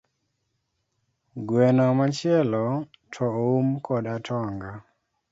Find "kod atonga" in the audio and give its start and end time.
3.85-4.71